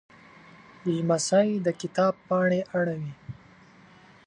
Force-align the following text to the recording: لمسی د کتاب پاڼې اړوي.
لمسی 0.95 1.49
د 1.65 1.67
کتاب 1.81 2.13
پاڼې 2.27 2.61
اړوي. 2.79 3.13